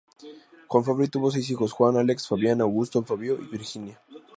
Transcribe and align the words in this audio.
Juan 0.67 0.83
Fabri 0.83 1.09
tuvo 1.09 1.29
seis 1.29 1.47
hijos: 1.51 1.73
Juan, 1.73 1.95
Alex, 1.95 2.27
Fabián, 2.27 2.59
Augusto, 2.61 3.03
Fabio 3.03 3.37
y 3.39 3.45
Virginia. 3.45 4.01